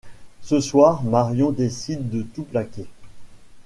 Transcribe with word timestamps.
Ce 0.41 0.59
soir, 0.59 1.03
Marion 1.03 1.51
décide 1.51 2.09
de 2.09 2.23
tout 2.23 2.41
plaquer. 2.41 2.87